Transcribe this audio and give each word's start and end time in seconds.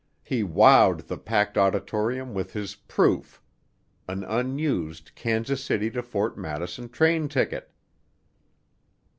He 0.23 0.43
"wowed" 0.43 1.05
the 1.05 1.17
packed 1.19 1.59
auditorium 1.59 2.33
with 2.33 2.53
his 2.53 2.73
"proof" 2.73 3.39
an 4.07 4.23
unused 4.23 5.13
Kansas 5.13 5.63
City 5.63 5.91
to 5.91 6.01
Ft. 6.01 6.37
Madison 6.37 6.89
train 6.89 7.29
ticket. 7.29 7.69